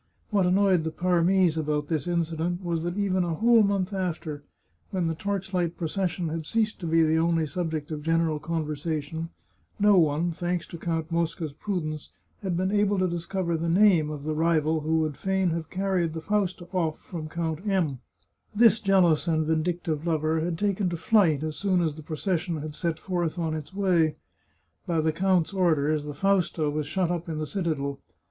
What 0.31 0.47
annoyed 0.47 0.83
the 0.83 0.89
Parmese 0.89 1.59
about 1.59 1.87
this 1.87 2.07
incident, 2.07 2.63
was 2.65 2.81
that 2.81 2.97
even 2.97 3.23
a 3.23 3.35
whole 3.35 3.61
month 3.61 3.93
after, 3.93 4.41
when 4.89 5.05
the 5.05 5.13
torch 5.13 5.53
light 5.53 5.77
procession 5.77 6.29
had 6.29 6.47
ceased 6.47 6.79
to 6.79 6.87
be 6.87 7.03
the 7.03 7.19
only 7.19 7.45
subject 7.45 7.91
of 7.91 8.01
general 8.01 8.39
conversation, 8.39 9.29
no 9.79 9.99
one, 9.99 10.31
thanks 10.31 10.65
to 10.69 10.79
Count 10.79 11.11
Mosca's 11.11 11.53
prudence, 11.53 12.09
had 12.41 12.57
been 12.57 12.71
able 12.71 12.97
to 12.97 13.07
discover 13.07 13.55
the 13.55 13.69
name 13.69 14.09
of 14.09 14.23
the 14.23 14.33
rival 14.33 14.79
who 14.79 15.01
would 15.01 15.15
fain 15.17 15.51
have 15.51 15.69
carried 15.69 16.13
the 16.13 16.21
Fausta 16.23 16.67
off 16.73 16.97
from 16.99 17.29
Count•. 17.29 17.59
246 17.61 17.61
The 17.61 17.69
Chartreuse 17.69 17.97
of 17.99 18.55
Parma 18.55 18.55
M. 18.55 18.55
This 18.55 18.81
jealous 19.19 19.27
and 19.27 19.45
vindictive 19.45 20.07
lover 20.07 20.39
had 20.39 20.57
taken 20.57 20.89
to 20.89 20.97
flight 20.97 21.43
as 21.43 21.57
soon 21.57 21.79
as 21.79 21.93
the 21.93 22.01
procession 22.01 22.59
had 22.63 22.73
set 22.73 22.97
forth 22.97 23.37
on 23.37 23.53
its 23.53 23.71
way. 23.71 24.15
By 24.87 24.99
the 24.99 25.13
count's 25.13 25.53
orders, 25.53 26.05
the 26.05 26.15
Fausta 26.15 26.71
was 26.71 26.87
shut 26.87 27.11
up 27.11 27.29
in 27.29 27.37
the 27.37 27.45
citadel. 27.45 27.99